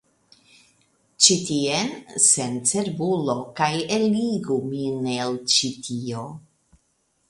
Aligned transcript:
Ĉi 1.25 1.37
tien, 1.49 1.91
sencerbulo, 2.29 3.37
kaj 3.63 3.71
eligu 4.01 4.61
min 4.75 5.11
el 5.21 5.43
ĉi 5.57 5.75
tio. 5.89 6.31